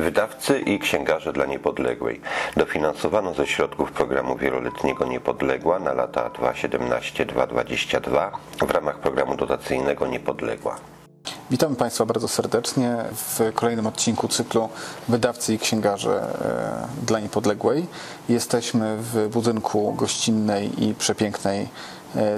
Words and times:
Wydawcy 0.00 0.60
i 0.60 0.78
księgarze 0.78 1.32
dla 1.32 1.46
Niepodległej. 1.46 2.20
Dofinansowano 2.56 3.34
ze 3.34 3.46
środków 3.46 3.92
programu 3.92 4.36
wieloletniego 4.36 5.06
Niepodległa 5.06 5.78
na 5.78 5.92
lata 5.92 6.28
2017-2022 6.28 8.30
w 8.66 8.70
ramach 8.70 8.98
programu 8.98 9.36
dotacyjnego 9.36 10.06
Niepodległa. 10.06 10.76
Witamy 11.50 11.76
Państwa 11.76 12.06
bardzo 12.06 12.28
serdecznie 12.28 12.96
w 13.12 13.52
kolejnym 13.54 13.86
odcinku 13.86 14.28
cyklu 14.28 14.68
Wydawcy 15.08 15.54
i 15.54 15.58
Księgarze 15.58 16.36
e, 17.02 17.06
dla 17.06 17.20
Niepodległej. 17.20 17.86
Jesteśmy 18.28 18.96
w 19.00 19.28
budynku 19.28 19.92
gościnnej 19.92 20.84
i 20.84 20.94
przepięknej 20.94 21.68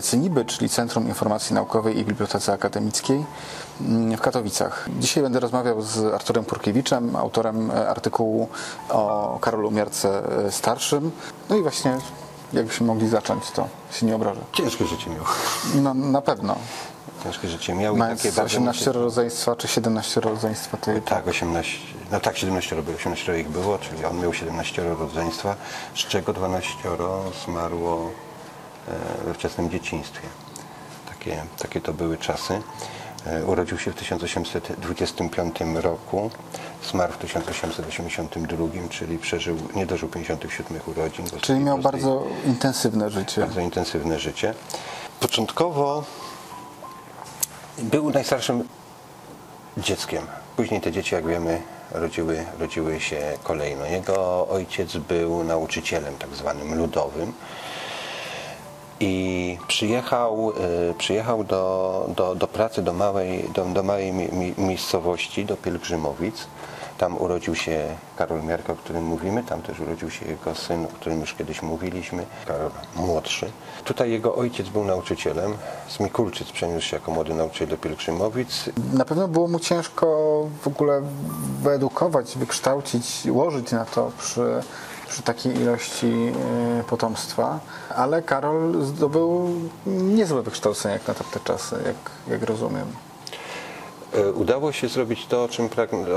CENIBY, 0.02 0.45
czyli 0.45 0.68
Centrum 0.68 1.09
Informacji 1.09 1.55
Naukowej 1.55 1.98
i 1.98 2.05
Bibliotece 2.05 2.52
Akademickiej 2.52 3.25
mm, 3.80 4.16
w 4.16 4.20
Katowicach. 4.20 4.89
Dzisiaj 4.98 5.23
będę 5.23 5.41
rozmawiał 5.41 5.82
z 5.82 6.14
Arturem 6.14 6.45
Purkiewiczem, 6.45 7.16
autorem 7.16 7.70
e, 7.70 7.88
artykułu 7.88 8.48
o 8.88 9.38
Karolu 9.41 9.70
Miarce 9.70 10.23
Starszym. 10.51 11.11
No 11.51 11.56
i 11.56 11.62
właśnie 11.62 11.98
jakbyśmy 12.52 12.87
mogli 12.87 13.09
zacząć, 13.09 13.51
to 13.51 13.69
się 13.92 14.06
nie 14.06 14.16
obrażę. 14.16 14.41
Ciężkie 14.52 14.87
życie 14.87 15.11
miał. 15.11 15.25
No, 15.83 15.95
na 15.95 16.23
pewno. 16.23 16.56
Ciężkie 17.25 17.48
życie 17.48 17.75
miał. 17.75 17.97
Mając 17.97 18.25
i 18.25 18.28
takie 18.28 18.42
18 18.42 18.84
bardzo 18.84 19.00
rodzeństwa 19.00 19.56
czy 19.56 19.69
17 19.69 20.20
rodzeństwa, 20.20 20.77
Tak, 21.05 21.28
18, 21.28 21.78
no 22.12 22.20
tak, 22.20 22.37
17 22.37 22.83
było, 22.83 22.97
18 22.97 23.41
ich 23.41 23.48
było, 23.48 23.78
czyli 23.78 24.05
on 24.05 24.20
miał 24.20 24.34
17 24.34 24.84
rodzeństwa, 24.84 25.56
z 25.95 25.98
czego 25.98 26.33
12 26.33 26.70
zmarło 27.45 28.11
e, 28.27 28.30
we 29.25 29.35
wczesnym 29.35 29.71
dzieciństwie. 29.71 30.29
Takie, 31.09 31.43
takie 31.59 31.81
to 31.81 31.93
były 31.93 32.19
czasy. 32.19 32.62
E, 33.27 33.45
Urodził 33.45 33.79
się 33.79 33.91
w 33.93 33.95
1825 33.95 35.57
roku, 35.75 36.31
zmarł 36.91 37.12
w 37.12 37.17
1882, 37.19 38.67
czyli 38.91 39.19
przeżył, 39.19 39.57
nie 39.75 39.87
dożył 39.87 40.09
57 40.09 40.81
urodzin. 40.87 41.27
Czyli 41.41 41.61
miał 41.61 41.79
bardzo 41.79 42.27
intensywne 42.47 43.11
życie. 43.11 43.41
bardzo 43.41 43.61
intensywne 43.61 44.19
życie. 44.19 44.55
Początkowo 45.20 46.05
był 47.79 48.11
najstarszym 48.11 48.69
dzieckiem. 49.77 50.27
Później 50.57 50.81
te 50.81 50.92
dzieci, 50.92 51.14
jak 51.14 51.27
wiemy, 51.27 51.62
rodziły, 51.92 52.45
rodziły 52.59 53.01
się 53.01 53.39
kolejno. 53.42 53.84
Jego 53.86 54.48
ojciec 54.48 54.97
był 54.97 55.45
nauczycielem 55.45 56.17
tak 56.17 56.34
zwanym 56.34 56.75
ludowym 56.75 57.33
i 59.01 59.59
przyjechał, 59.69 60.53
y, 60.91 60.95
przyjechał 60.95 61.45
do, 61.45 62.06
do, 62.17 62.34
do 62.34 62.47
pracy 62.47 62.83
do 62.83 62.93
małej, 62.93 63.51
do, 63.55 63.65
do 63.65 63.83
małej 63.83 64.12
mi, 64.12 64.29
mi, 64.33 64.55
miejscowości, 64.59 65.45
do 65.45 65.57
Pielgrzymowic. 65.57 66.47
Tam 66.98 67.19
urodził 67.19 67.55
się 67.55 67.97
Karol 68.17 68.42
Miarka, 68.42 68.73
o 68.73 68.77
którym 68.77 69.05
mówimy, 69.05 69.42
tam 69.42 69.62
też 69.62 69.81
urodził 69.81 70.11
się 70.11 70.27
jego 70.27 70.55
syn, 70.55 70.84
o 70.84 70.89
którym 70.89 71.20
już 71.20 71.34
kiedyś 71.34 71.62
mówiliśmy, 71.62 72.27
Karol 72.47 72.70
młodszy. 72.97 73.51
Tutaj 73.84 74.11
jego 74.11 74.34
ojciec 74.34 74.69
był 74.69 74.84
nauczycielem, 74.84 75.55
z 75.89 76.01
Mikulczyc 76.01 76.53
przeniósł 76.53 76.87
się 76.87 76.97
jako 76.97 77.12
młody 77.12 77.35
nauczyciel 77.35 77.69
do 77.69 77.77
Pielgrzymowic. 77.77 78.70
Na 78.92 79.05
pewno 79.05 79.29
było 79.29 79.48
mu 79.48 79.59
ciężko 79.59 80.07
w 80.62 80.67
ogóle 80.67 81.03
wyedukować, 81.62 82.39
wykształcić, 82.39 83.05
łożyć 83.31 83.73
na 83.73 83.85
to 83.85 84.11
przy, 84.19 84.62
przy 85.11 85.22
takiej 85.22 85.56
ilości 85.56 86.06
e, 86.80 86.84
potomstwa, 86.84 87.61
ale 87.97 88.22
Karol 88.22 88.84
zdobył 88.84 89.50
niezłe 89.86 90.42
wykształcenie 90.42 90.94
jak 90.94 91.08
na 91.08 91.14
tamte 91.14 91.41
czasy, 91.44 91.77
jak, 91.86 91.97
jak 92.28 92.48
rozumiem. 92.48 92.86
E, 94.14 94.33
Udało 94.33 94.72
się 94.72 94.89
zrobić 94.89 95.27
to, 95.27 95.44
o 95.44 95.48
czym, 95.48 95.69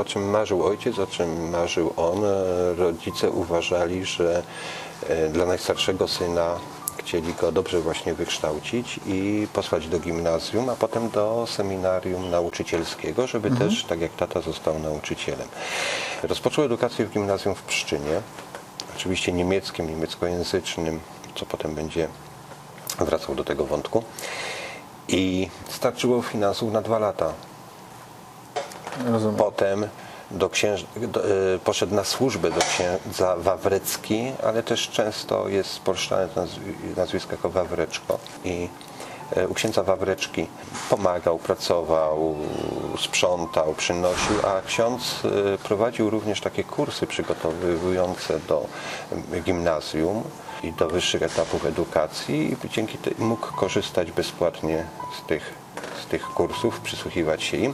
o 0.02 0.06
czym 0.06 0.30
marzył 0.30 0.64
ojciec, 0.64 1.00
o 1.00 1.08
czym 1.08 1.50
marzył 1.50 1.94
on. 1.98 2.26
E, 2.26 2.76
Rodzice 2.76 3.32
uważali, 3.32 4.06
że 4.06 4.44
dla 5.34 5.46
najstarszego 5.46 6.08
syna 6.08 6.56
chcieli 6.98 7.34
go 7.34 7.52
dobrze 7.52 7.82
właśnie 7.82 8.14
wykształcić 8.14 9.00
i 9.06 9.48
posłać 9.54 9.88
do 9.88 10.00
gimnazjum, 10.00 10.70
a 10.70 10.76
potem 10.76 11.10
do 11.10 11.46
seminarium 11.48 12.30
nauczycielskiego, 12.30 13.28
żeby 13.28 13.52
też, 13.52 13.84
tak 13.84 14.02
jak 14.02 14.12
tata, 14.12 14.42
został 14.42 14.80
nauczycielem. 14.80 15.48
Rozpoczął 16.24 16.66
edukację 16.66 17.06
w 17.06 17.12
gimnazjum 17.12 17.56
w 17.56 17.64
Pszczynie, 17.64 18.22
oczywiście 18.98 19.32
niemieckim, 19.32 19.90
niemieckojęzycznym, 19.90 21.00
co 21.36 21.46
potem 21.46 21.76
będzie 21.76 22.08
wracał 23.00 23.36
do 23.36 23.44
tego 23.44 23.66
wątku. 23.66 24.04
I 25.08 25.50
starczyło 25.70 26.22
finansów 26.22 26.74
na 26.74 26.82
dwa 26.82 27.00
lata. 27.00 27.34
Rozumiem. 29.06 29.36
Potem 29.36 29.88
do 30.32 30.50
księż... 30.50 30.86
do, 30.96 31.28
y, 31.56 31.60
poszedł 31.64 31.96
na 31.96 32.04
służbę 32.04 32.52
do 32.52 32.62
księdza 32.62 33.36
Wawrecki, 33.36 34.32
ale 34.44 34.64
też 34.64 34.90
często 34.90 35.50
jest 35.50 35.70
spolszczane 35.70 36.28
to 36.28 36.42
nazwi- 36.42 36.98
nazwisko 36.98 37.32
jako 37.32 37.50
Wawreczko. 37.50 38.20
I 38.44 38.70
u 39.50 39.54
księdza 39.54 39.84
Wawreczki 39.84 40.48
pomagał, 40.90 41.38
pracował, 41.38 42.36
sprzątał, 43.00 43.74
przynosił, 43.74 44.36
a 44.44 44.62
ksiądz 44.68 45.26
y, 45.26 45.58
prowadził 45.64 46.10
również 46.10 46.42
takie 46.42 46.64
kursy 46.64 47.08
przygotowujące 47.08 48.40
do 48.40 48.66
y, 49.34 49.42
gimnazjum 49.42 50.24
i 50.64 50.74
do 50.74 50.88
wyższych 50.88 51.22
etapów 51.22 51.66
edukacji 51.66 52.58
i 52.66 52.70
dzięki 52.70 52.98
temu 52.98 53.26
mógł 53.26 53.48
korzystać 53.48 54.12
bezpłatnie 54.12 54.86
z 55.24 55.28
tych 55.28 55.63
z 56.04 56.06
tych 56.06 56.24
kursów, 56.24 56.80
przysłuchiwać 56.80 57.44
się 57.44 57.58
im. 57.58 57.74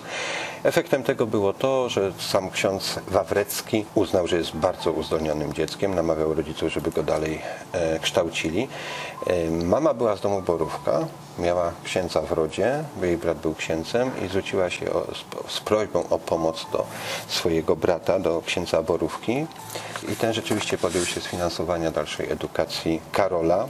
Efektem 0.64 1.04
tego 1.04 1.28
było 1.28 1.54
to, 1.54 1.90
że 1.90 2.12
sam 2.20 2.50
ksiądz 2.50 3.00
Wawrecki 3.08 3.86
uznał, 3.96 4.28
że 4.28 4.38
jest 4.38 4.56
bardzo 4.56 4.92
uzdolnionym 4.92 5.54
dzieckiem, 5.54 5.96
namawiał 5.96 6.34
rodziców, 6.34 6.74
żeby 6.74 6.92
go 6.92 7.04
dalej 7.04 7.42
e, 7.72 8.00
kształcili. 8.00 8.68
E, 9.28 9.50
mama 9.50 9.94
była 9.94 10.16
z 10.16 10.22
domu 10.22 10.42
Borówka, 10.42 11.08
miała 11.40 11.72
księdza 11.84 12.22
w 12.22 12.32
rodzie, 12.32 12.84
jej 13.02 13.18
brat 13.18 13.38
był 13.38 13.56
księdzem 13.56 14.12
i 14.26 14.28
zwróciła 14.28 14.70
się 14.70 14.94
o, 14.94 15.06
z, 15.48 15.54
z 15.54 15.60
prośbą 15.60 16.10
o 16.10 16.20
pomoc 16.20 16.66
do 16.72 16.86
swojego 17.28 17.76
brata, 17.76 18.20
do 18.20 18.42
księdza 18.46 18.84
Borówki. 18.84 19.46
I 20.12 20.16
ten 20.16 20.34
rzeczywiście 20.34 20.78
podjął 20.78 21.06
się 21.06 21.22
sfinansowania 21.22 21.92
dalszej 21.92 22.32
edukacji 22.32 23.02
Karola. 23.12 23.68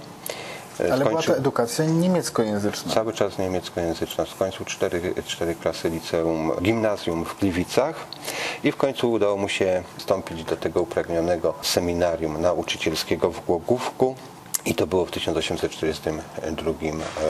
E, 0.81 0.93
Ale 0.93 1.05
była 1.05 1.17
to 1.17 1.21
skończył- 1.21 1.37
edukacja 1.37 1.85
niemieckojęzyczna. 1.85 2.93
Cały 2.93 3.13
czas 3.13 3.37
niemieckojęzyczna. 3.37 4.25
Skończył 4.25 4.65
cztery, 4.65 5.13
cztery 5.25 5.55
klasy 5.55 5.89
liceum, 5.89 6.51
gimnazjum 6.61 7.25
w 7.25 7.39
Gliwicach 7.39 7.95
i 8.63 8.71
w 8.71 8.75
końcu 8.77 9.11
udało 9.11 9.37
mu 9.37 9.49
się 9.49 9.83
wstąpić 9.97 10.43
do 10.43 10.57
tego 10.57 10.81
upragnionego 10.81 11.53
seminarium 11.61 12.41
nauczycielskiego 12.41 13.31
w 13.31 13.45
Głogówku. 13.45 14.15
I 14.65 14.75
to 14.75 14.87
było 14.87 15.05
w 15.05 15.11
1842 15.11 16.73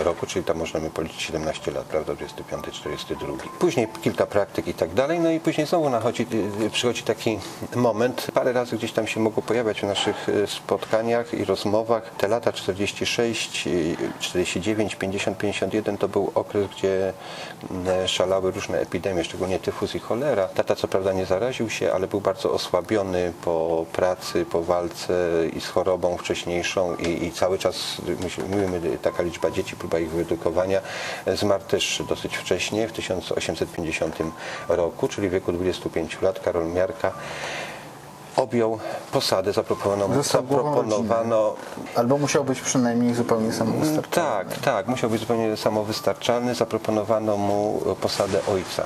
roku, 0.04 0.26
czyli 0.26 0.46
tam 0.46 0.58
możemy 0.58 0.90
policzyć 0.90 1.22
17 1.22 1.72
lat, 1.72 1.86
prawda, 1.86 2.14
25-42. 2.14 3.38
Później 3.60 3.88
kilka 4.02 4.26
praktyk 4.26 4.68
i 4.68 4.74
tak 4.74 4.94
dalej, 4.94 5.20
no 5.20 5.32
i 5.32 5.40
później 5.40 5.68
znowu 5.68 5.90
nachodzi, 5.90 6.28
y, 6.62 6.70
przychodzi 6.70 7.04
taki 7.04 7.40
moment, 7.76 8.28
parę 8.34 8.54
razy 8.54 8.78
gdzieś 8.78 8.92
tam 8.92 9.08
się 9.08 9.20
mogło 9.20 9.44
pojawiać 9.44 9.82
w 9.82 9.84
naszych 9.84 10.30
y, 10.30 10.48
spotkaniach 10.48 11.34
i 11.34 11.46
rozmowach. 11.46 12.12
Te 12.18 12.28
lata 12.28 12.52
46, 12.52 13.68
y, 13.68 13.98
49, 14.20 14.96
50, 14.96 15.38
51 15.38 15.98
to 15.98 16.08
był 16.08 16.32
okres, 16.36 16.68
gdzie 16.78 17.14
mm, 17.72 18.08
szalały 18.08 18.52
różne 18.52 18.80
epidemie, 18.80 19.24
szczególnie 19.24 19.60
tyfus 19.60 19.96
i 19.96 20.00
cholera. 20.00 20.48
Tata 20.48 20.76
co 20.76 20.88
prawda 20.88 21.14
nie 21.14 21.26
zaraził 21.26 21.70
się, 21.70 21.94
ale 21.94 22.08
był 22.08 22.22
bardzo 22.22 22.52
osłabiony 22.52 23.34
po 23.46 23.86
pracy, 23.92 24.46
po 24.46 24.64
walce 24.64 25.14
i 25.54 25.62
z 25.62 25.68
chorobą 25.68 26.18
wcześniejszą 26.18 26.96
i, 26.96 27.19
i 27.20 27.32
cały 27.32 27.58
czas, 27.58 27.76
mówimy, 28.50 28.98
taka 29.02 29.24
liczba 29.24 29.52
dzieci, 29.52 29.76
próba 29.76 30.00
ich 30.00 30.12
wyedukowania, 30.12 30.82
zmarł 31.36 31.64
też 31.64 32.04
dosyć 32.10 32.38
wcześnie, 32.38 32.88
w 32.88 32.92
1850 32.92 34.18
roku, 34.68 35.08
czyli 35.08 35.30
w 35.30 35.32
wieku 35.32 35.52
25 35.52 36.22
lat, 36.22 36.40
Karol 36.40 36.68
Miarka 36.68 37.12
objął 38.36 38.80
posadę, 39.12 39.54
zaproponowano, 39.54 40.24
zaproponowano 40.24 41.56
Albo 41.96 42.18
musiał 42.18 42.44
być 42.44 42.62
przynajmniej 42.62 43.14
zupełnie 43.14 43.54
samowystarczalny. 43.54 44.50
tak, 44.50 44.58
tak, 44.58 44.88
musiał 44.88 45.10
być 45.10 45.20
zupełnie 45.20 45.58
samowystarczalny. 45.58 46.56
Zaproponowano 46.56 47.38
mu 47.38 47.82
posadę 48.02 48.40
ojca, 48.48 48.84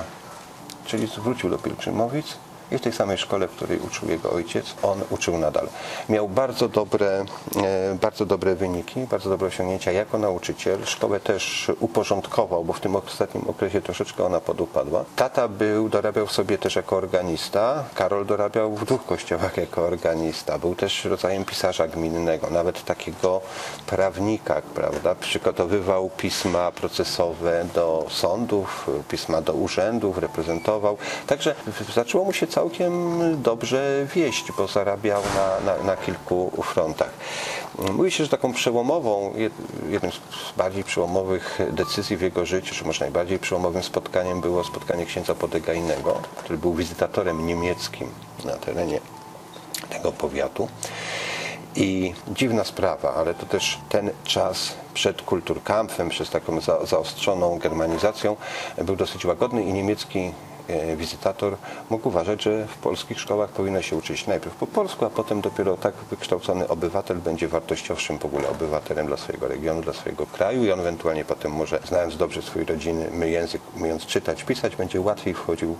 czyli 0.86 1.06
wrócił 1.06 1.50
do 1.50 1.58
Pielgrzymowic 1.58 2.26
i 2.74 2.78
w 2.78 2.80
tej 2.80 2.92
samej 2.92 3.18
szkole, 3.18 3.48
w 3.48 3.50
której 3.50 3.78
uczył 3.78 4.08
jego 4.08 4.30
ojciec, 4.30 4.74
on 4.82 5.00
uczył 5.10 5.38
nadal. 5.38 5.68
Miał 6.08 6.28
bardzo 6.28 6.68
dobre, 6.68 7.24
e, 7.56 7.94
bardzo 8.00 8.26
dobre 8.26 8.54
wyniki, 8.54 9.00
bardzo 9.00 9.30
dobre 9.30 9.48
osiągnięcia 9.48 9.92
jako 9.92 10.18
nauczyciel. 10.18 10.78
Szkołę 10.84 11.20
też 11.20 11.72
uporządkował, 11.80 12.64
bo 12.64 12.72
w 12.72 12.80
tym 12.80 12.96
ostatnim 12.96 13.44
okresie 13.48 13.80
troszeczkę 13.80 14.24
ona 14.24 14.40
podupadła. 14.40 15.04
Tata 15.16 15.48
był, 15.48 15.88
dorabiał 15.88 16.28
sobie 16.28 16.58
też 16.58 16.76
jako 16.76 16.96
organista. 16.96 17.84
Karol 17.94 18.26
dorabiał 18.26 18.74
w 18.74 18.84
dwóch 18.84 19.06
kościołach 19.06 19.56
jako 19.56 19.82
organista. 19.82 20.58
Był 20.58 20.74
też 20.74 21.04
rodzajem 21.04 21.44
pisarza 21.44 21.88
gminnego, 21.88 22.50
nawet 22.50 22.84
takiego 22.84 23.40
prawnika, 23.86 24.62
prawda? 24.74 25.14
Przygotowywał 25.14 26.10
pisma 26.16 26.72
procesowe 26.72 27.66
do 27.74 28.06
sądów, 28.10 28.90
pisma 29.08 29.42
do 29.42 29.52
urzędów, 29.52 30.18
reprezentował. 30.18 30.96
Także 31.26 31.54
zaczęło 31.94 32.24
mu 32.24 32.32
się 32.32 32.46
całe 32.46 32.63
całkiem 32.64 33.20
dobrze 33.42 34.06
wieść, 34.14 34.52
bo 34.56 34.66
zarabiał 34.66 35.22
na, 35.34 35.72
na, 35.72 35.82
na 35.82 35.96
kilku 35.96 36.62
frontach. 36.62 37.10
Mówi 37.92 38.10
się, 38.10 38.24
że 38.24 38.30
taką 38.30 38.52
przełomową, 38.52 39.32
jed- 39.32 39.90
jednym 39.90 40.12
z 40.12 40.18
bardziej 40.56 40.84
przełomowych 40.84 41.58
decyzji 41.70 42.16
w 42.16 42.20
jego 42.20 42.46
życiu, 42.46 42.74
czy 42.74 42.84
może 42.84 43.00
najbardziej 43.00 43.38
przełomowym 43.38 43.82
spotkaniem 43.82 44.40
było 44.40 44.64
spotkanie 44.64 45.06
księdza 45.06 45.34
Podegajnego, 45.34 46.20
który 46.36 46.58
był 46.58 46.74
wizytatorem 46.74 47.46
niemieckim 47.46 48.08
na 48.44 48.52
terenie 48.52 49.00
tego 49.90 50.12
powiatu. 50.12 50.68
I 51.76 52.14
dziwna 52.28 52.64
sprawa, 52.64 53.14
ale 53.14 53.34
to 53.34 53.46
też 53.46 53.78
ten 53.88 54.10
czas 54.24 54.74
przed 54.94 55.22
Kulturkampfem, 55.22 56.08
przez 56.08 56.30
taką 56.30 56.60
za, 56.60 56.86
zaostrzoną 56.86 57.58
germanizacją, 57.58 58.36
był 58.78 58.96
dosyć 58.96 59.24
łagodny 59.24 59.62
i 59.62 59.72
niemiecki 59.72 60.32
wizytator 60.96 61.56
mógł 61.90 62.08
uważać, 62.08 62.42
że 62.42 62.66
w 62.66 62.74
polskich 62.74 63.20
szkołach 63.20 63.50
powinno 63.50 63.82
się 63.82 63.96
uczyć 63.96 64.26
najpierw 64.26 64.54
po 64.56 64.66
polsku, 64.66 65.04
a 65.04 65.10
potem 65.10 65.40
dopiero 65.40 65.76
tak 65.76 65.94
wykształcony 66.10 66.68
obywatel 66.68 67.16
będzie 67.16 67.48
wartościowszym 67.48 68.18
w 68.18 68.24
ogóle 68.24 68.48
obywatelem 68.48 69.06
dla 69.06 69.16
swojego 69.16 69.48
regionu, 69.48 69.82
dla 69.82 69.92
swojego 69.92 70.26
kraju 70.26 70.64
i 70.64 70.72
on 70.72 70.80
ewentualnie 70.80 71.24
potem 71.24 71.52
może, 71.52 71.78
znając 71.88 72.16
dobrze 72.16 72.42
swój 72.42 72.64
rodziny 72.64 73.28
język, 73.30 73.62
umiejąc 73.76 74.06
czytać, 74.06 74.44
pisać, 74.44 74.76
będzie 74.76 75.00
łatwiej 75.00 75.34
wchodził 75.34 75.76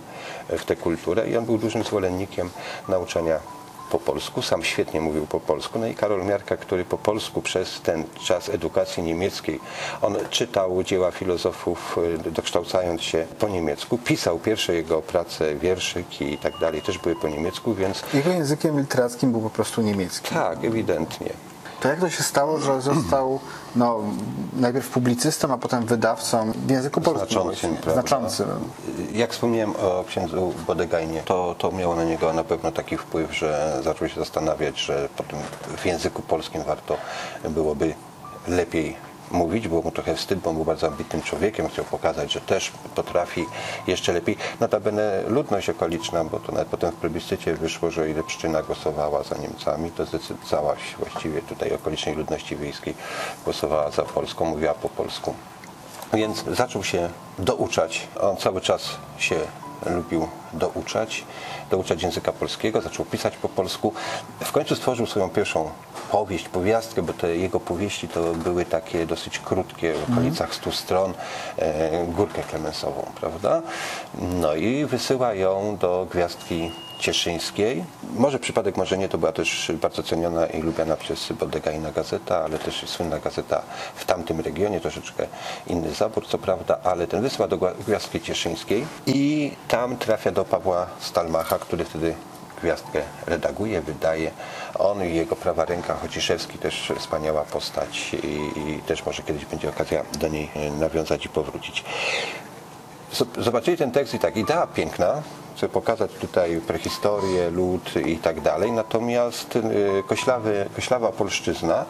w 0.49 0.65
tę 0.65 0.75
kulturę 0.75 1.29
i 1.29 1.37
on 1.37 1.45
był 1.45 1.57
dużym 1.57 1.83
zwolennikiem 1.83 2.49
nauczania 2.87 3.39
po 3.91 3.99
polsku, 3.99 4.41
sam 4.41 4.63
świetnie 4.63 5.01
mówił 5.01 5.25
po 5.27 5.39
polsku. 5.39 5.79
No 5.79 5.87
i 5.87 5.95
Karol 5.95 6.25
Miarka, 6.25 6.57
który 6.57 6.85
po 6.85 6.97
polsku 6.97 7.41
przez 7.41 7.81
ten 7.81 8.03
czas 8.23 8.49
edukacji 8.49 9.03
niemieckiej, 9.03 9.59
on 10.01 10.15
czytał 10.29 10.83
dzieła 10.83 11.11
filozofów, 11.11 11.97
y, 12.27 12.31
dokształcając 12.31 13.01
się 13.01 13.27
po 13.39 13.47
niemiecku, 13.49 13.97
pisał 13.97 14.39
pierwsze 14.39 14.73
jego 14.75 15.01
prace, 15.01 15.55
wierszyki 15.55 16.33
i 16.33 16.37
tak 16.37 16.57
dalej, 16.57 16.81
też 16.81 16.97
były 16.97 17.15
po 17.15 17.27
niemiecku, 17.27 17.73
więc 17.73 18.03
Jego 18.13 18.29
językiem 18.29 18.79
literackim 18.79 19.31
był 19.31 19.41
po 19.41 19.49
prostu 19.49 19.81
niemiecki. 19.81 20.29
tak, 20.33 20.63
ewidentnie. 20.63 21.29
To 21.85 21.89
jak 21.89 21.99
to 21.99 22.09
się 22.09 22.23
stało, 22.23 22.59
że 22.59 22.81
został 22.81 23.39
no, 23.75 23.99
najpierw 24.53 24.89
publicystą, 24.89 25.53
a 25.53 25.57
potem 25.57 25.85
wydawcą 25.85 26.51
w 26.51 26.69
języku 26.69 27.01
polskim? 27.01 27.41
Znaczącym. 27.93 28.47
Jak 29.13 29.31
wspomniałem 29.31 29.75
o 29.75 30.03
księdzu 30.07 30.53
Bodegajnie, 30.67 31.21
to, 31.25 31.55
to 31.57 31.71
miało 31.71 31.95
na 31.95 32.03
niego 32.03 32.33
na 32.33 32.43
pewno 32.43 32.71
taki 32.71 32.97
wpływ, 32.97 33.35
że 33.35 33.81
zaczął 33.83 34.09
się 34.09 34.19
zastanawiać, 34.19 34.79
że 34.79 35.09
potem 35.17 35.39
w 35.77 35.85
języku 35.85 36.21
polskim 36.21 36.63
warto 36.63 36.97
byłoby 37.49 37.93
lepiej 38.47 38.95
mówić, 39.31 39.67
było 39.67 39.81
mu 39.81 39.91
trochę 39.91 40.15
wstyd, 40.15 40.39
bo 40.39 40.53
był 40.53 40.65
bardzo 40.65 40.87
ambitnym 40.87 41.21
człowiekiem, 41.21 41.67
chciał 41.67 41.85
pokazać, 41.85 42.33
że 42.33 42.41
też 42.41 42.71
potrafi 42.95 43.45
jeszcze 43.87 44.13
lepiej. 44.13 44.37
Notabene 44.59 45.23
ludność 45.27 45.69
okoliczna, 45.69 46.23
bo 46.23 46.39
to 46.39 46.51
nawet 46.51 46.67
potem 46.67 46.91
w 46.91 46.95
plebiscycie 46.95 47.53
wyszło, 47.53 47.91
że 47.91 48.09
ile 48.09 48.23
Pszczyna 48.23 48.63
głosowała 48.63 49.23
za 49.23 49.37
Niemcami, 49.37 49.91
to 49.91 50.03
całość 50.49 50.95
właściwie 50.99 51.41
tutaj 51.41 51.73
okolicznej 51.73 52.15
ludności 52.15 52.55
wiejskiej 52.55 52.93
głosowała 53.43 53.91
za 53.91 54.03
Polską, 54.03 54.45
mówiła 54.45 54.73
po 54.73 54.89
polsku. 54.89 55.33
Więc 56.13 56.43
zaczął 56.51 56.83
się 56.83 57.09
douczać. 57.39 58.07
On 58.21 58.37
cały 58.37 58.61
czas 58.61 58.89
się 59.17 59.35
lubił 59.85 60.27
douczać, 60.53 61.23
douczać 61.71 62.03
języka 62.03 62.31
polskiego, 62.31 62.81
zaczął 62.81 63.05
pisać 63.05 63.37
po 63.37 63.49
polsku. 63.49 63.93
W 64.39 64.51
końcu 64.51 64.75
stworzył 64.75 65.05
swoją 65.05 65.29
pierwszą 65.29 65.69
powieść, 66.11 66.49
powiastkę, 66.49 67.01
bo 67.01 67.13
te 67.13 67.37
jego 67.37 67.59
powieści 67.59 68.07
to 68.07 68.33
były 68.33 68.65
takie 68.65 69.05
dosyć 69.05 69.39
krótkie, 69.39 69.93
w 69.93 70.11
okolicach 70.11 70.55
100 70.55 70.71
stron, 70.71 71.13
e, 71.57 72.05
Górkę 72.07 72.43
Klemensową, 72.43 73.11
prawda? 73.19 73.61
No 74.21 74.55
i 74.55 74.85
wysyła 74.85 75.33
ją 75.33 75.77
do 75.77 76.07
Gwiazdki 76.11 76.71
Cieszyńskiej. 76.99 77.83
Może 78.15 78.39
przypadek, 78.39 78.77
może 78.77 78.97
nie, 78.97 79.09
to 79.09 79.17
była 79.17 79.31
też 79.31 79.71
bardzo 79.81 80.03
ceniona 80.03 80.45
i 80.47 80.61
lubiana 80.61 80.95
przez 80.97 81.31
Bodegajna 81.31 81.91
gazeta, 81.91 82.43
ale 82.43 82.59
też 82.59 82.83
słynna 82.89 83.19
gazeta 83.19 83.61
w 83.95 84.05
tamtym 84.05 84.39
regionie, 84.39 84.79
troszeczkę 84.79 85.27
inny 85.67 85.93
zabór, 85.93 86.27
co 86.27 86.37
prawda, 86.37 86.77
ale 86.83 87.07
ten 87.07 87.21
wysyła 87.21 87.47
do 87.47 87.57
Gła- 87.57 87.73
Gwiazdki 87.87 88.21
Cieszyńskiej 88.21 88.85
i 89.05 89.51
tam 89.67 89.97
trafia 89.97 90.31
do 90.31 90.45
Pawła 90.45 90.87
Stalmacha, 90.99 91.59
który 91.59 91.85
wtedy 91.85 92.15
Gwiazdkę 92.61 93.01
redaguje, 93.27 93.81
wydaje. 93.81 94.31
On 94.79 95.03
i 95.05 95.15
jego 95.15 95.35
prawa 95.35 95.65
ręka 95.65 95.95
Chociszewski 95.95 96.57
też 96.57 96.91
wspaniała 96.99 97.41
postać 97.41 98.13
i, 98.23 98.59
i 98.59 98.79
też 98.87 99.05
może 99.05 99.23
kiedyś 99.23 99.45
będzie 99.45 99.69
okazja 99.69 100.03
do 100.19 100.27
niej 100.27 100.49
nawiązać 100.79 101.25
i 101.25 101.29
powrócić. 101.29 101.83
Zobaczyli 103.37 103.77
ten 103.77 103.91
tekst 103.91 104.13
i 104.13 104.19
tak, 104.19 104.37
idea 104.37 104.67
piękna, 104.67 105.21
chcę 105.55 105.69
pokazać 105.69 106.11
tutaj 106.11 106.61
prehistorię, 106.67 107.49
lud 107.49 107.93
i 108.05 108.17
tak 108.17 108.41
dalej, 108.41 108.71
natomiast 108.71 109.55
y, 109.55 109.61
koślawy, 110.07 110.69
koślawa 110.75 111.11
polszczyzna 111.11 111.85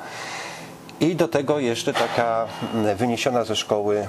i 0.99 1.15
do 1.15 1.27
tego 1.27 1.59
jeszcze 1.59 1.93
taka 1.93 2.47
mm, 2.73 2.97
wyniesiona 2.97 3.43
ze 3.43 3.55
szkoły 3.55 4.07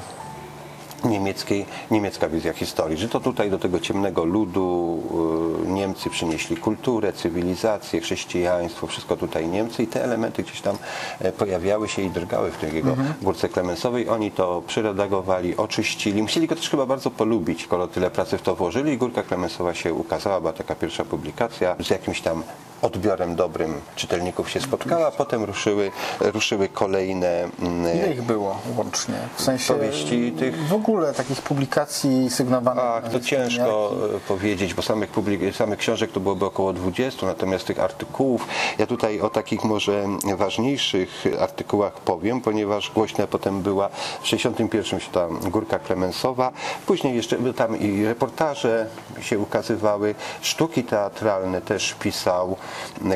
niemieckiej, 1.04 1.66
niemiecka 1.90 2.28
wizja 2.28 2.52
historii, 2.52 2.96
że 2.98 3.08
to 3.08 3.20
tutaj 3.20 3.50
do 3.50 3.58
tego 3.58 3.80
ciemnego 3.80 4.24
ludu 4.24 5.02
y, 5.64 5.68
Niemcy 5.68 6.10
przynieśli 6.10 6.56
kulturę, 6.56 7.12
cywilizację, 7.12 8.00
chrześcijaństwo, 8.00 8.86
wszystko 8.86 9.16
tutaj 9.16 9.48
Niemcy 9.48 9.82
i 9.82 9.86
te 9.86 10.04
elementy 10.04 10.42
gdzieś 10.42 10.60
tam 10.60 10.76
e, 11.20 11.32
pojawiały 11.32 11.88
się 11.88 12.02
i 12.02 12.10
drgały 12.10 12.50
w 12.50 12.56
tej 12.56 12.74
jego 12.74 12.96
górce 13.22 13.48
klemensowej. 13.48 14.08
Oni 14.08 14.30
to 14.30 14.62
przeredagowali, 14.66 15.56
oczyścili. 15.56 16.22
Musieli 16.22 16.46
go 16.46 16.56
też 16.56 16.70
chyba 16.70 16.86
bardzo 16.86 17.10
polubić, 17.10 17.64
skoro 17.64 17.86
tyle 17.86 18.10
pracy 18.10 18.38
w 18.38 18.42
to 18.42 18.56
włożyli 18.56 18.92
i 18.92 18.98
górka 18.98 19.22
klemensowa 19.22 19.74
się 19.74 19.94
ukazała, 19.94 20.40
była 20.40 20.52
taka 20.52 20.74
pierwsza 20.74 21.04
publikacja 21.04 21.76
z 21.80 21.90
jakimś 21.90 22.20
tam 22.20 22.42
odbiorem 22.82 23.34
dobrym 23.36 23.80
czytelników 23.96 24.50
się 24.50 24.60
spotkała, 24.60 25.10
potem 25.10 25.44
ruszyły, 25.44 25.90
ruszyły 26.20 26.68
kolejne 26.68 27.28
mm, 27.62 27.96
Ile 27.98 28.12
ich 28.12 28.22
było 28.22 28.58
łącznie? 28.76 29.14
W 29.36 29.42
sensie 29.42 29.74
Powieści 29.74 30.32
tych- 30.38 30.68
w 30.68 30.74
ogóle 30.74 31.14
takich 31.14 31.42
publikacji 31.42 32.30
sygnowanych. 32.30 32.84
Ach, 32.84 33.12
to 33.12 33.20
ciężko 33.20 33.92
e, 34.16 34.20
powiedzieć, 34.28 34.74
bo 34.74 34.82
samych, 34.82 35.12
publik- 35.12 35.52
samych 35.52 35.78
książek 35.78 36.12
to 36.12 36.20
byłoby 36.20 36.44
około 36.44 36.72
20, 36.72 37.26
natomiast 37.26 37.66
tych 37.66 37.80
artykułów, 37.80 38.46
ja 38.78 38.86
tutaj 38.86 39.20
o 39.20 39.30
takich 39.30 39.64
może 39.64 40.06
ważniejszych 40.36 41.24
artykułach 41.40 41.92
powiem, 41.92 42.40
ponieważ 42.40 42.90
głośna 42.90 43.26
potem 43.26 43.62
była 43.62 43.88
w 44.22 44.26
61 44.26 45.00
się 45.00 45.10
ta 45.12 45.28
Górka 45.50 45.78
Klemensowa, 45.78 46.52
później 46.86 47.16
jeszcze 47.16 47.36
tam 47.54 47.80
i 47.80 48.04
reportaże 48.04 48.86
się 49.20 49.38
ukazywały, 49.38 50.14
sztuki 50.40 50.84
teatralne 50.84 51.60
też 51.60 51.94
pisał, 51.94 52.56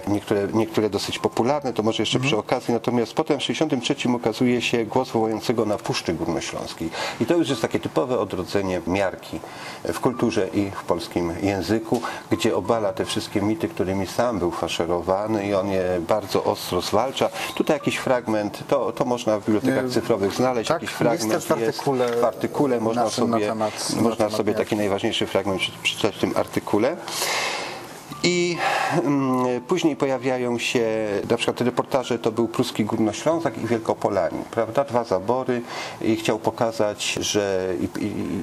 niektóre, 0.09 0.49
niektóre 0.53 0.91
dosyć 0.91 1.19
popularne, 1.19 1.73
to 1.73 1.83
może 1.83 2.03
jeszcze 2.03 2.21
przy 2.21 2.37
okazji, 2.37 2.75
natomiast 2.75 3.15
potem 3.15 3.39
w 3.41 3.43
63 3.43 3.95
ukazuje 4.09 4.63
się 4.63 4.85
głos 4.85 5.11
wołającego 5.11 5.65
na 5.67 5.79
Puszczy 5.79 6.15
Górnośląskiej. 6.15 6.91
I 7.21 7.27
to 7.27 7.35
już 7.37 7.49
jest 7.49 7.63
takie 7.63 7.81
typowe 7.81 8.19
odrodzenie 8.19 8.81
miarki 8.87 9.41
w 9.85 10.01
kulturze 10.01 10.49
i 10.55 10.71
w 10.71 10.85
polskim 10.85 11.33
języku, 11.43 12.01
gdzie 12.31 12.57
obala 12.57 12.93
te 12.93 13.05
wszystkie 13.05 13.43
mity, 13.43 13.69
którymi 13.69 14.07
sam 14.07 14.39
był 14.39 14.51
faszerowany 14.51 15.47
i 15.47 15.55
on 15.55 15.69
je 15.69 15.83
bardzo 16.09 16.45
ostro 16.45 16.81
zwalcza. 16.81 17.29
Tutaj 17.55 17.77
jakiś 17.77 17.97
fragment, 17.97 18.59
to, 18.69 18.93
to 18.93 19.05
można 19.05 19.39
w 19.39 19.45
bibliotekach 19.45 19.85
Nie, 19.85 19.91
cyfrowych 19.91 20.33
znaleźć, 20.35 20.69
tak, 20.69 20.83
jakiś 20.83 20.89
jest 20.91 20.99
fragment 20.99 21.33
też 21.33 21.45
w 21.45 21.53
artykule 21.53 22.17
w 22.21 22.25
artykule. 22.25 22.81
można 22.81 23.05
naszym 23.05 23.31
na 23.31 23.37
sobie, 23.37 23.47
temat- 23.53 23.97
na 23.97 24.03
można 24.03 24.17
temat 24.17 24.33
sobie 24.33 24.55
taki 24.55 24.77
najważniejszy 24.77 25.27
fragment 25.27 25.61
prze- 25.61 25.73
przeczytać 25.83 26.17
w 26.17 26.21
tym 26.21 26.33
artykule. 26.37 26.97
I 28.23 28.57
mm, 29.05 29.61
później 29.61 29.97
pojawiają 29.97 30.59
się, 30.59 31.09
na 31.31 31.37
przykład 31.37 31.57
te 31.57 31.65
reportaże 31.65 32.19
to 32.19 32.33
był 32.33 32.49
pruski 32.49 32.85
Górnoślązak 32.85 33.59
i 33.59 33.67
Wielkopolanin, 33.67 34.45
prawda? 34.51 34.85
Dwa 34.85 35.05
zabory 35.05 35.63
i 36.03 36.17
chciał 36.17 36.39
pokazać, 36.39 37.13
że 37.21 37.75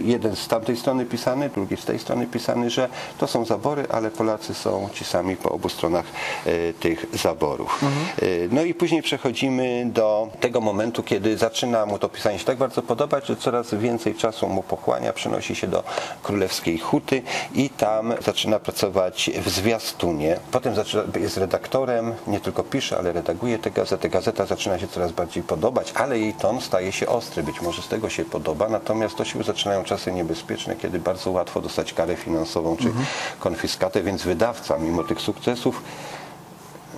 jeden 0.03 0.35
z 0.35 0.47
tamtej 0.47 0.77
strony 0.77 1.05
pisany, 1.05 1.49
drugi 1.49 1.77
z 1.77 1.85
tej 1.85 1.99
strony 1.99 2.27
pisany, 2.27 2.69
że 2.69 2.89
to 3.17 3.27
są 3.27 3.45
zabory, 3.45 3.85
ale 3.89 4.11
Polacy 4.11 4.53
są 4.53 4.89
ci 4.93 5.05
sami 5.05 5.35
po 5.35 5.49
obu 5.49 5.69
stronach 5.69 6.05
e, 6.45 6.73
tych 6.73 7.05
zaborów. 7.13 7.81
E, 8.21 8.25
no 8.51 8.61
i 8.63 8.73
później 8.73 9.01
przechodzimy 9.01 9.85
do 9.93 10.27
tego 10.39 10.61
momentu, 10.61 11.03
kiedy 11.03 11.37
zaczyna 11.37 11.85
mu 11.85 11.99
to 11.99 12.09
pisanie 12.09 12.39
się 12.39 12.45
tak 12.45 12.57
bardzo 12.57 12.81
podobać, 12.81 13.27
że 13.27 13.35
coraz 13.35 13.73
więcej 13.73 14.15
czasu 14.15 14.49
mu 14.49 14.63
pochłania, 14.63 15.13
przenosi 15.13 15.55
się 15.55 15.67
do 15.67 15.83
Królewskiej 16.23 16.77
Huty 16.77 17.21
i 17.55 17.69
tam 17.69 18.13
zaczyna 18.25 18.59
pracować 18.59 19.31
w 19.45 19.49
zwiastunie. 19.67 20.39
Potem 20.51 20.75
zaczyna, 20.75 21.03
jest 21.19 21.37
redaktorem, 21.37 22.13
nie 22.27 22.39
tylko 22.39 22.63
pisze, 22.63 22.97
ale 22.97 23.11
redaguje 23.11 23.59
tę 23.59 23.71
gazetę. 23.71 24.09
Gazeta 24.09 24.45
zaczyna 24.45 24.79
się 24.79 24.87
coraz 24.87 25.11
bardziej 25.11 25.43
podobać, 25.43 25.91
ale 25.95 26.19
jej 26.19 26.33
ton 26.33 26.61
staje 26.61 26.91
się 26.91 27.07
ostry. 27.07 27.43
Być 27.43 27.61
może 27.61 27.81
z 27.81 27.87
tego 27.87 28.09
się 28.09 28.25
podoba, 28.25 28.69
natomiast 28.69 29.15
to 29.15 29.25
się 29.25 29.43
zaczynają 29.43 29.83
czasy 29.83 30.11
niebezpieczne, 30.11 30.75
kiedy 30.75 30.99
bardzo 30.99 31.31
łatwo 31.31 31.61
dostać 31.61 31.93
karę 31.93 32.15
finansową 32.15 32.77
czy 32.77 32.91
konfiskatę, 33.39 34.03
więc 34.03 34.23
wydawca, 34.23 34.77
mimo 34.77 35.03
tych 35.03 35.21
sukcesów, 35.21 35.83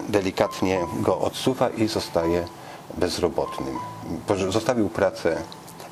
delikatnie 0.10 0.80
go 1.02 1.20
odsuwa 1.20 1.70
i 1.70 1.88
zostaje 1.88 2.46
bezrobotnym. 2.98 3.76
Zostawił 4.50 4.90
pracę 4.90 5.38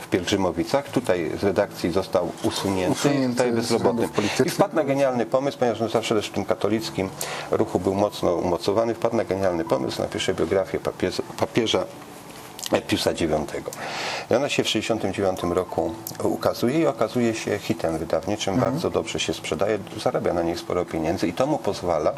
w 0.07 0.09
Pielgrzymowicach. 0.09 0.89
Tutaj 0.89 1.31
z 1.39 1.43
redakcji 1.43 1.91
został 1.91 2.31
usunięty, 2.43 2.91
Usunięty 2.91 3.29
tutaj 3.29 3.51
bezrobotny. 3.51 4.07
I 4.45 4.49
wpadł 4.49 4.75
na 4.75 4.83
genialny 4.83 5.25
pomysł, 5.25 5.57
ponieważ 5.57 5.81
on 5.81 5.89
zawsze 5.89 6.15
też 6.15 6.27
w 6.27 6.31
tym 6.31 6.45
katolickim 6.45 7.09
ruchu 7.51 7.79
był 7.79 7.95
mocno 7.95 8.35
umocowany, 8.35 8.93
wpadł 8.93 9.15
na 9.15 9.25
genialny 9.25 9.63
pomysł, 9.65 10.01
napisze 10.01 10.33
biografię 10.33 10.79
papieża, 10.79 11.23
papieża 11.37 11.83
Piusa 12.87 13.11
IX. 13.11 13.21
I 14.31 14.35
ona 14.35 14.49
się 14.49 14.63
w 14.63 14.67
1969 14.67 15.55
roku 15.55 15.93
ukazuje 16.23 16.79
i 16.79 16.87
okazuje 16.87 17.35
się 17.35 17.59
hitem 17.59 17.97
wydawniczym, 17.97 18.53
Mhm. 18.53 18.71
bardzo 18.71 18.89
dobrze 18.89 19.19
się 19.19 19.33
sprzedaje, 19.33 19.79
zarabia 20.03 20.33
na 20.33 20.41
niej 20.41 20.57
sporo 20.57 20.85
pieniędzy 20.85 21.27
i 21.27 21.33
to 21.33 21.47
mu 21.47 21.57
pozwala 21.57 22.13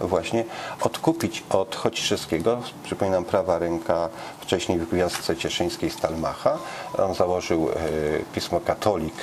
właśnie 0.00 0.44
odkupić 0.80 1.44
od 1.50 1.76
Chociszewskiego, 1.76 2.62
przypominam 2.84 3.24
prawa 3.24 3.58
ręka 3.58 4.08
wcześniej 4.40 4.78
w 4.78 4.90
gwiazdce 4.90 5.36
cieszyńskiej 5.36 5.90
Stalmacha. 5.90 6.58
On 6.98 7.14
założył 7.14 7.68
e, 7.70 7.74
pismo 8.34 8.60
Katolik 8.60 9.14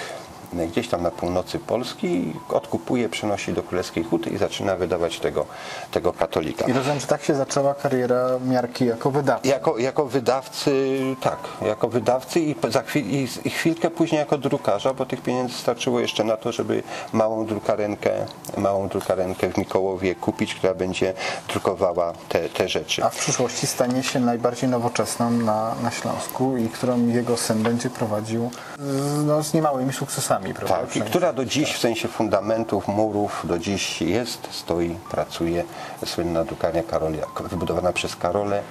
gdzieś 0.54 0.88
tam 0.88 1.04
na 1.04 1.12
północy 1.12 1.60
Polski, 1.60 2.34
odkupuje, 2.50 3.10
przenosi 3.10 3.54
do 3.54 3.64
Królewskiej 3.64 4.04
Huty 4.04 4.30
i 4.30 4.38
zaczyna 4.38 4.76
wydawać 4.76 5.20
tego, 5.20 5.46
tego 5.92 6.14
katolika. 6.14 6.66
I 6.66 6.74
rozumiem, 6.74 7.00
że 7.00 7.08
tak 7.08 7.24
się 7.24 7.36
zaczęła 7.36 7.74
kariera 7.74 8.30
Miarki 8.48 8.86
jako 8.86 9.12
wydawcy. 9.12 9.48
Jako, 9.48 9.78
jako 9.78 10.06
wydawcy, 10.06 11.00
tak, 11.22 11.38
jako 11.62 11.88
wydawcy 11.88 12.40
i, 12.40 12.56
za 12.70 12.82
chwil, 12.82 13.06
i, 13.06 13.28
i 13.46 13.50
chwilkę 13.50 13.90
później 13.90 14.20
jako 14.20 14.38
drukarza, 14.38 14.94
bo 14.94 15.06
tych 15.06 15.22
pieniędzy 15.22 15.54
starczyło 15.54 16.00
jeszcze 16.00 16.24
na 16.24 16.38
to, 16.38 16.52
żeby 16.52 16.84
małą 17.14 17.46
drukarenkę, 17.46 18.12
małą 18.58 18.88
drukarenkę 18.88 19.50
w 19.50 19.58
Mikołowie 19.58 20.16
kupić, 20.16 20.56
która 20.56 20.74
będzie 20.74 21.14
drukowała 21.48 22.14
te, 22.30 22.50
te 22.50 22.70
rzeczy. 22.70 23.04
A 23.04 23.10
w 23.10 23.18
przyszłości 23.18 23.68
stanie 23.68 24.04
się 24.04 24.20
najbardziej 24.20 24.70
nowoczesną 24.70 25.32
na, 25.32 25.76
na 25.84 25.92
Śląsku 25.92 26.58
i 26.58 26.70
którą 26.70 27.08
jego 27.08 27.38
syn 27.38 27.64
będzie 27.64 27.90
prowadził 27.90 28.52
z, 28.80 29.26
no, 29.26 29.44
z 29.44 29.54
niemałymi 29.54 29.94
sukcesami. 29.94 30.39
Prawda? 30.40 30.78
Tak, 30.78 30.96
i 30.96 31.02
która 31.02 31.34
do 31.34 31.46
dziś 31.46 31.74
w 31.74 31.78
sensie 31.78 32.08
fundamentów, 32.08 32.88
murów, 32.88 33.42
do 33.44 33.60
dziś 33.60 34.02
jest, 34.02 34.48
stoi, 34.52 34.96
pracuje. 35.12 35.64
Słynna 36.06 36.44
drukarnia 36.44 36.84
Karolia, 36.84 37.26
wybudowana 37.50 37.94
przez 37.94 38.16
Karole, 38.16 38.62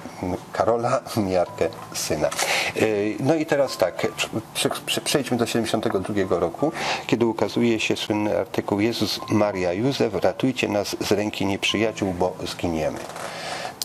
Karola 0.53 0.99
Miarkę 1.17 1.67
syna. 1.93 2.29
Yy, 2.75 3.15
No 3.19 3.35
i 3.35 3.45
teraz 3.45 3.77
tak, 3.77 4.07
prze- 4.53 4.69
prze- 4.85 5.01
przejdźmy 5.01 5.37
do 5.37 5.45
72 5.45 6.39
roku, 6.39 6.71
kiedy 7.07 7.25
ukazuje 7.25 7.79
się 7.79 7.95
słynny 7.95 8.37
artykuł 8.39 8.79
Jezus, 8.79 9.19
Maria, 9.29 9.73
Józef, 9.73 10.15
ratujcie 10.15 10.67
nas 10.67 10.95
z 11.01 11.11
ręki 11.11 11.45
nieprzyjaciół, 11.45 12.13
bo 12.13 12.33
zginiemy. 12.45 12.99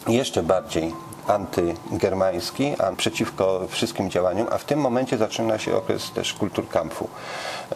Jeszcze 0.08 0.42
bardziej 0.42 0.92
antygermański, 1.26 2.72
a 2.78 2.92
przeciwko 2.92 3.60
wszystkim 3.68 4.10
działaniom, 4.10 4.46
a 4.50 4.58
w 4.58 4.64
tym 4.64 4.80
momencie 4.80 5.18
zaczyna 5.18 5.58
się 5.58 5.76
okres 5.76 6.10
też 6.10 6.34
kulturkampfu. 6.34 7.08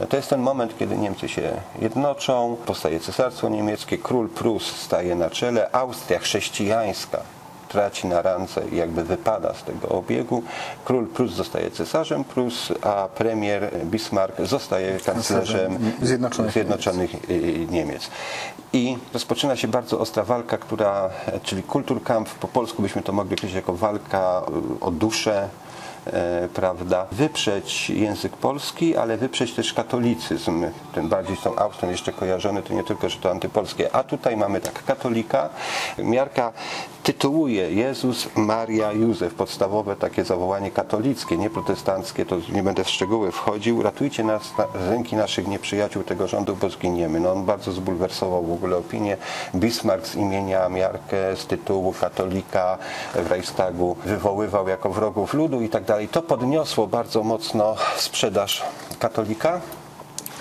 To 0.09 0.17
jest 0.17 0.31
ten 0.31 0.41
moment, 0.41 0.79
kiedy 0.79 0.97
Niemcy 0.97 1.29
się 1.29 1.61
jednoczą, 1.81 2.57
powstaje 2.67 3.01
Cesarstwo 3.01 3.49
Niemieckie, 3.49 3.99
król 3.99 4.29
Prus 4.29 4.77
staje 4.77 5.15
na 5.15 5.31
czele, 5.31 5.73
Austria 5.73 6.19
chrześcijańska 6.19 7.21
traci 7.69 8.07
na 8.07 8.23
randze 8.23 8.69
i 8.73 8.77
jakby 8.77 9.05
wypada 9.05 9.55
z 9.55 9.63
tego 9.63 9.89
obiegu. 9.89 10.43
Król 10.85 11.07
Prus 11.07 11.33
zostaje 11.33 11.71
cesarzem 11.71 12.25
Prus, 12.25 12.73
a 12.83 13.09
premier 13.09 13.71
Bismarck 13.85 14.41
zostaje 14.47 15.01
kanclerzem 15.01 15.79
Zjednoczonych 16.03 16.53
Zjednoczonych 16.53 17.31
y, 17.31 17.67
Niemiec. 17.71 18.11
I 18.73 18.99
rozpoczyna 19.13 19.57
się 19.57 19.69
bardzo 19.69 20.01
ostra 20.01 20.25
walka, 20.25 20.59
która, 20.59 21.11
czyli 21.43 21.63
Kulturkampf, 21.63 22.35
po 22.35 22.49
polsku 22.49 22.83
byśmy 22.83 23.03
to 23.03 23.13
mogli 23.13 23.35
określić 23.35 23.57
jako 23.57 23.75
walka 23.75 24.43
y, 24.81 24.85
o 24.85 24.91
duszę, 24.91 25.49
prawda, 26.55 27.07
wyprzeć 27.13 27.91
język 27.91 28.37
polski, 28.37 28.97
ale 28.97 29.17
wyprzeć 29.17 29.55
też 29.55 29.73
katolicyzm. 29.73 30.67
Tym 30.95 31.09
bardziej 31.09 31.37
z 31.37 31.41
tą 31.41 31.57
Austrią 31.57 31.91
jeszcze 31.91 32.13
kojarzony, 32.13 32.63
to 32.63 32.75
nie 32.75 32.85
tylko, 32.85 33.09
że 33.09 33.19
to 33.19 33.31
antypolskie. 33.31 33.97
A 33.97 34.03
tutaj 34.03 34.37
mamy 34.37 34.61
tak, 34.61 34.85
katolika. 34.85 35.49
Miarka 35.99 36.53
tytułuje 37.03 37.73
Jezus, 37.73 38.29
Maria, 38.37 38.93
Józef. 38.93 39.35
Podstawowe 39.35 39.97
takie 39.97 40.25
zawołanie 40.25 40.71
katolickie, 40.71 41.37
nie 41.37 41.51
protestanckie, 41.51 42.27
to 42.27 42.37
nie 42.53 42.63
będę 42.63 42.85
w 42.85 42.91
szczegóły 42.91 43.33
wchodził. 43.33 43.83
Ratujcie 43.83 44.25
nas 44.25 44.43
na, 44.59 44.65
z 44.87 44.89
ręki 44.89 45.17
naszych 45.17 45.49
nieprzyjaciół 45.49 46.03
tego 46.03 46.29
rządu, 46.29 46.57
bo 46.57 46.71
zginiemy. 46.71 47.21
No 47.21 47.33
on 47.33 47.45
bardzo 47.45 47.73
zbulwersował 47.73 48.43
w 48.43 48.53
ogóle 48.53 48.77
opinię. 48.77 49.17
Bismarck 49.55 50.07
z 50.07 50.15
imienia 50.15 50.69
Miarkę, 50.69 51.37
z 51.37 51.47
tytułu 51.47 51.95
katolika 52.01 52.79
w 53.15 53.31
Reichstagu 53.31 53.97
wywoływał 54.05 54.69
jako 54.69 54.91
wrogów 54.91 55.35
ludu 55.35 55.61
i 55.61 55.69
tak 55.69 55.85
dalej. 55.89 56.09
To 56.09 56.23
podniosło 56.23 56.87
bardzo 56.87 57.23
mocno 57.23 57.77
sprzedaż 57.97 58.63
katolika. 58.99 59.61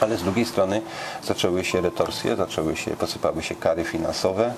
Ale 0.02 0.18
z 0.18 0.24
drugiej 0.24 0.46
strony 0.46 0.82
zaczęły 1.24 1.64
się 1.66 1.82
retorsje, 1.82 2.36
zaczęły 2.36 2.76
się, 2.76 2.92
posypały 2.92 3.44
się 3.44 3.56
kary 3.56 3.84
finansowe, 3.84 4.54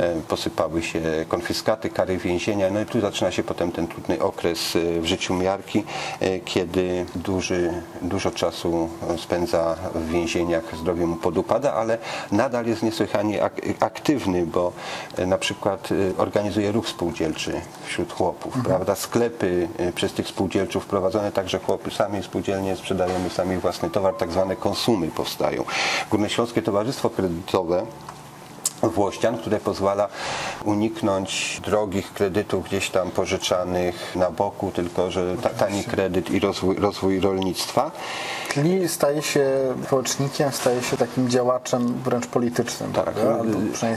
e, 0.00 0.20
posypały 0.28 0.82
się 0.82 1.00
konfiskaty, 1.28 1.90
kary 1.90 2.16
więzienia. 2.18 2.70
No 2.70 2.80
i 2.80 2.86
tu 2.86 3.00
zaczyna 3.00 3.30
się 3.30 3.42
potem 3.42 3.72
ten 3.72 3.86
trudny 3.88 4.22
okres 4.22 4.76
e, 4.76 5.00
w 5.00 5.06
życiu 5.06 5.34
miarki, 5.34 5.84
e, 6.20 6.38
kiedy 6.40 7.06
duży, 7.14 7.72
dużo 8.02 8.30
czasu 8.30 8.88
spędza 9.18 9.76
w 9.94 10.08
więzieniach, 10.08 10.64
zdrowie 10.80 11.06
mu 11.06 11.16
podupada, 11.16 11.72
ale 11.74 11.98
nadal 12.32 12.66
jest 12.66 12.82
niesłychanie 12.82 13.42
ak- 13.44 13.60
aktywny, 13.80 14.46
bo 14.46 14.72
na 15.26 15.38
przykład 15.38 15.88
organizuje 16.18 16.72
ruch 16.72 16.88
spółdzielczy 16.88 17.60
wśród 17.86 18.12
chłopów, 18.12 18.54
prawda? 18.64 18.94
Sklepy 18.94 19.68
przez 19.94 20.12
tych 20.12 20.28
spółdzielczów 20.28 20.86
prowadzone 20.86 21.32
tak, 21.32 21.48
że 21.48 21.58
chłopy 21.58 21.90
sami 21.90 22.22
spółdzielnie 22.22 22.76
sprzedajemy 22.76 23.30
sami 23.30 23.56
własny 23.56 23.90
towar, 23.90 24.14
tak 24.14 24.32
zwane 24.32 24.56
konsumy 24.78 25.08
powstają. 25.08 25.64
Górnośląskie 26.10 26.62
Towarzystwo 26.62 27.10
Kredytowe 27.10 27.86
Włościan, 28.82 29.38
które 29.38 29.60
pozwala 29.60 30.08
uniknąć 30.64 31.60
drogich 31.64 32.12
kredytów 32.12 32.64
gdzieś 32.64 32.90
tam 32.90 33.10
pożyczanych 33.10 34.12
na 34.16 34.30
boku, 34.30 34.70
tylko 34.74 35.10
że 35.10 35.36
ta, 35.42 35.48
tani 35.48 35.84
kredyt 35.84 36.30
i 36.30 36.40
rozwój, 36.40 36.76
rozwój 36.76 37.20
rolnictwa. 37.20 37.90
Czyli 38.48 38.88
staje 38.88 39.22
się 39.22 39.50
społecznikiem, 39.86 40.52
staje 40.52 40.82
się 40.82 40.96
takim 40.96 41.28
działaczem 41.28 41.94
wręcz 42.04 42.26
politycznym. 42.26 42.92
Tak, 42.92 43.14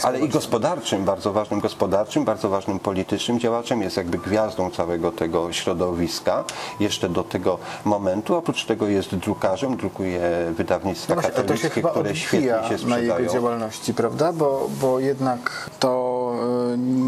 ale 0.04 0.20
i 0.20 0.30
gospodarczym, 0.30 1.06
bardzo 1.06 1.34
ważnym 1.34 1.60
gospodarczym, 1.60 2.26
bardzo 2.26 2.50
ważnym 2.50 2.80
politycznym 2.80 3.40
działaczem, 3.40 3.82
jest 3.82 3.98
jakby 3.98 4.18
gwiazdą 4.18 4.72
całego 4.72 5.12
tego 5.12 5.54
środowiska 5.54 6.44
jeszcze 6.80 7.10
do 7.10 7.24
tego 7.24 7.58
momentu. 7.86 8.36
Oprócz 8.36 8.66
tego 8.66 8.88
jest 8.88 9.16
drukarzem, 9.16 9.78
drukuje 9.78 10.22
wydawnictwa 10.58 11.16
No 11.16 11.22
właśnie, 11.22 11.38
katolickie, 11.38 11.82
które 11.82 12.16
świetnie 12.16 12.50
się 12.50 12.88
na 12.88 12.98
jego 12.98 13.14
sprzedają. 13.14 13.30
działalności, 13.30 13.94
prawda? 13.94 14.34
Bo, 14.34 14.70
bo 14.80 15.00
jednak 15.00 15.70
to 15.80 16.11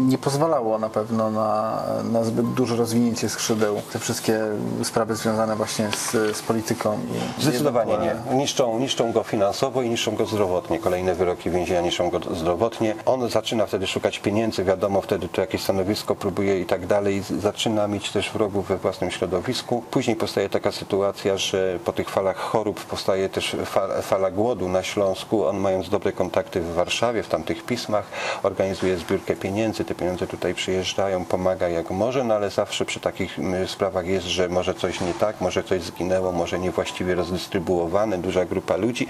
nie 0.08 0.18
pozwalało 0.18 0.78
na 0.78 0.88
pewno 0.88 1.30
na, 1.30 1.82
na 2.12 2.24
zbyt 2.24 2.46
duże 2.52 2.76
rozwinięcie 2.76 3.28
skrzydeł. 3.28 3.82
Te 3.92 3.98
wszystkie 3.98 4.40
sprawy 4.82 5.16
związane 5.16 5.56
właśnie 5.56 5.88
z, 5.96 6.36
z 6.36 6.42
polityką. 6.42 6.98
Zdecydowanie 7.38 7.98
nie. 7.98 8.36
Niszczą, 8.36 8.78
niszczą 8.78 9.12
go 9.12 9.22
finansowo 9.22 9.82
i 9.82 9.90
niszczą 9.90 10.14
go 10.14 10.26
zdrowotnie. 10.26 10.78
Kolejne 10.78 11.14
wyroki 11.14 11.50
więzienia 11.50 11.80
niszczą 11.80 12.10
go 12.10 12.20
zdrowotnie. 12.34 12.94
On 13.06 13.30
zaczyna 13.30 13.66
wtedy 13.66 13.86
szukać 13.86 14.18
pieniędzy, 14.18 14.64
wiadomo, 14.64 15.00
wtedy 15.00 15.28
to 15.28 15.40
jakieś 15.40 15.62
stanowisko 15.62 16.14
próbuje 16.14 16.60
i 16.60 16.66
tak 16.66 16.86
dalej. 16.86 17.22
Zaczyna 17.40 17.88
mieć 17.88 18.12
też 18.12 18.32
wrogów 18.32 18.68
we 18.68 18.76
własnym 18.76 19.10
środowisku. 19.10 19.82
Później 19.90 20.16
powstaje 20.16 20.48
taka 20.48 20.72
sytuacja, 20.72 21.38
że 21.38 21.78
po 21.84 21.92
tych 21.92 22.10
falach 22.10 22.36
chorób 22.36 22.84
powstaje 22.84 23.28
też 23.28 23.56
fala, 23.64 24.02
fala 24.02 24.30
głodu 24.30 24.68
na 24.68 24.82
Śląsku. 24.82 25.46
On 25.46 25.56
mając 25.58 25.88
dobre 25.88 26.12
kontakty 26.12 26.60
w 26.60 26.74
Warszawie, 26.74 27.22
w 27.22 27.28
tamtych 27.28 27.64
pismach, 27.64 28.04
organizuje 28.42 28.96
zbiórkę 29.24 29.42
pieniędzy. 29.42 29.84
Te 29.84 29.94
pieniądze 29.94 30.26
tutaj 30.26 30.54
przyjeżdżają, 30.54 31.24
pomaga 31.24 31.68
jak 31.68 31.90
może, 31.90 32.24
no 32.24 32.34
ale 32.34 32.50
zawsze 32.50 32.84
przy 32.84 33.00
takich 33.00 33.38
sprawach 33.66 34.06
jest, 34.06 34.26
że 34.26 34.48
może 34.48 34.74
coś 34.74 35.00
nie 35.00 35.14
tak, 35.14 35.40
może 35.40 35.64
coś 35.64 35.82
zginęło, 35.82 36.32
może 36.32 36.58
niewłaściwie 36.58 37.14
rozdystrybuowane, 37.14 38.18
duża 38.18 38.44
grupa 38.44 38.76
ludzi. 38.76 39.06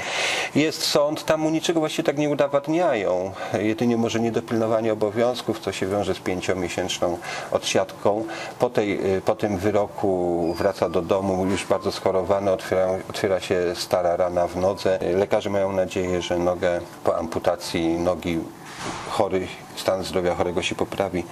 Jest 0.55 0.83
sąd, 0.83 1.25
tam 1.25 1.41
mu 1.41 1.51
niczego 1.51 1.81
właściwie 1.81 2.07
tak 2.07 2.19
nie 2.19 2.29
udowadniają. 2.31 3.33
Jedynie 3.59 3.97
może 3.97 4.21
niedopilnowanie 4.21 4.93
obowiązków, 4.93 5.61
co 5.61 5.73
się 5.73 5.87
wiąże 5.87 6.15
z 6.15 6.19
pięciomiesięczną 6.19 7.19
odsiadką. 7.51 8.25
Po, 8.59 8.71
tej, 8.71 9.17
y, 9.17 9.21
po 9.21 9.35
tym 9.35 9.59
wyroku 9.59 10.55
wraca 10.59 10.89
do 10.89 11.03
domu 11.03 11.47
już 11.47 11.67
bardzo 11.67 11.93
schorowany, 11.93 12.51
otwiera, 12.53 12.87
otwiera 13.11 13.41
się 13.41 13.75
stara 13.75 14.17
rana 14.17 14.47
w 14.47 14.57
nodze. 14.57 14.99
Lekarze 15.15 15.51
mają 15.51 15.73
nadzieję, 15.73 16.23
że 16.23 16.39
nogę 16.39 16.81
po 17.05 17.19
amputacji 17.19 17.99
nogi 17.99 18.41
chory, 19.11 19.47
stan 19.77 20.04
zdrowia 20.05 20.35
chorego 20.35 20.63
się 20.63 20.75
poprawi. 20.75 21.25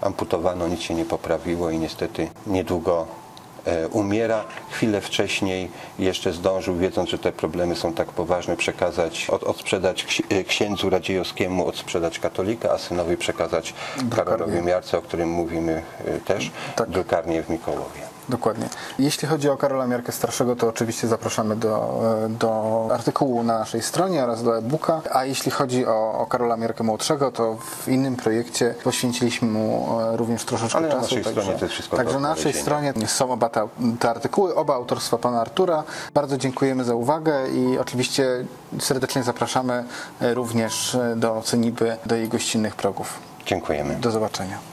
Amputowano, 0.00 0.68
nic 0.68 0.80
się 0.80 0.94
nie 0.94 1.04
poprawiło 1.04 1.70
i 1.70 1.78
niestety 1.78 2.28
niedługo 2.46 3.06
e, 3.64 3.88
umiera. 3.88 4.44
Chwilę 4.70 5.00
wcześniej 5.00 5.70
jeszcze 5.98 6.32
zdążył, 6.32 6.76
wiedząc, 6.76 7.10
że 7.10 7.18
te 7.18 7.32
problemy 7.32 7.76
są 7.76 7.92
tak 7.92 8.08
poważne, 8.08 8.56
przekazać, 8.56 9.26
od, 9.30 9.42
odsprzedać 9.42 10.22
e, 10.28 10.44
księdzu 10.44 10.90
Radziejowskiemu, 10.90 11.66
odsprzedać 11.66 12.18
katolika, 12.18 12.70
a 12.72 12.78
synowi 12.78 13.16
przekazać 13.16 13.74
Karolowi 14.16 14.62
Miarce, 14.62 14.98
o 14.98 15.02
którym 15.02 15.28
mówimy 15.28 15.82
e, 16.04 16.20
też, 16.20 16.50
Tak. 16.76 16.90
drukarnię 16.90 17.42
w 17.42 17.50
Mikołowie. 17.50 18.11
Dokładnie. 18.28 18.68
Jeśli 18.98 19.28
chodzi 19.28 19.48
o 19.48 19.56
Karola 19.56 19.86
Miarkę 19.86 20.12
Starszego, 20.12 20.56
to 20.56 20.68
oczywiście 20.68 21.08
zapraszamy 21.08 21.56
do, 21.56 22.00
e, 22.24 22.28
do 22.28 22.88
artykułu 22.92 23.42
na 23.42 23.58
naszej 23.58 23.82
stronie 23.82 24.24
oraz 24.24 24.42
do 24.42 24.58
e-booka. 24.58 25.00
A 25.12 25.24
jeśli 25.24 25.50
chodzi 25.50 25.86
o, 25.86 26.18
o 26.18 26.26
Karola 26.26 26.56
Miarkę 26.56 26.84
Młodszego, 26.84 27.30
to 27.32 27.56
w 27.56 27.88
innym 27.88 28.16
projekcie 28.16 28.74
poświęciliśmy 28.84 29.48
mu 29.48 29.98
e, 30.00 30.16
również 30.16 30.44
troszeczkę 30.44 30.78
Ale 30.78 30.88
na 30.88 30.94
czasu. 30.94 31.16
naszej 31.16 31.24
stronie 31.32 31.58
to 31.58 31.68
wszystko 31.68 31.96
także 31.96 32.20
na 32.20 32.28
naszej 32.28 32.52
stronie 32.52 32.92
są 33.06 33.32
oba 33.32 33.48
te, 33.48 33.68
te 34.00 34.10
artykuły, 34.10 34.54
oba 34.54 34.74
autorstwa 34.74 35.18
pana 35.18 35.40
Artura. 35.40 35.84
Bardzo 36.14 36.38
dziękujemy 36.38 36.84
za 36.84 36.94
uwagę 36.94 37.48
i 37.48 37.78
oczywiście 37.78 38.44
serdecznie 38.80 39.22
zapraszamy 39.22 39.84
e, 40.20 40.34
również 40.34 40.96
do 41.16 41.42
Ceniby, 41.44 41.96
do 42.06 42.14
jej 42.14 42.28
gościnnych 42.28 42.76
progów. 42.76 43.18
Dziękujemy. 43.46 43.96
Do 44.00 44.10
zobaczenia. 44.10 44.71